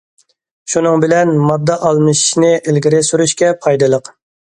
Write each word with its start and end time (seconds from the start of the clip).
شۇنىڭ 0.73 1.03
بىلەن 1.03 1.33
ماددا 1.49 1.75
ئالمىشىشنى 1.89 2.49
ئىلگىرى 2.71 3.03
سۈرۈشكە 3.11 3.51
پايدىلىق. 3.67 4.11